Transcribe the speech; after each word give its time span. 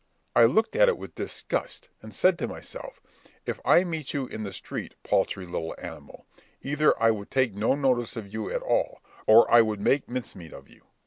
I 0.35 0.45
looked 0.45 0.75
at 0.75 0.89
it 0.89 0.97
with 0.97 1.13
disgust, 1.13 1.89
and 2.01 2.11
said 2.11 2.39
to 2.39 2.47
myself, 2.47 2.99
"If 3.45 3.61
I 3.63 3.83
met 3.83 4.15
you 4.15 4.25
in 4.25 4.41
the 4.41 4.51
street, 4.51 4.95
paltry 5.03 5.45
little 5.45 5.75
animal, 5.77 6.25
either 6.63 6.99
I 6.99 7.11
would 7.11 7.29
take 7.29 7.53
no 7.53 7.75
notice 7.75 8.15
of 8.15 8.33
you 8.33 8.49
at 8.49 8.63
all, 8.63 8.99
or 9.27 9.45
I 9.53 9.61
would 9.61 9.79
make 9.79 10.09
mince 10.09 10.35
meat 10.35 10.53
of 10.53 10.67
you." 10.67 10.87